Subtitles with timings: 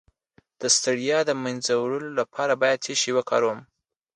[0.61, 3.59] د ستړیا د مینځلو لپاره باید څه شی وکاروم؟